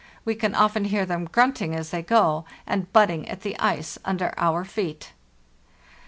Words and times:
We 0.25 0.33
can 0.33 0.55
often 0.55 0.85
hear 0.85 1.05
them 1.05 1.25
grunting 1.31 1.75
as 1.75 1.91
they 1.91 2.01
go, 2.01 2.43
and 2.65 2.91
butting 2.91 3.29
at 3.29 3.41
the 3.41 3.55
ice 3.59 3.99
under 4.03 4.33
our 4.35 4.65
feet." 4.65 5.13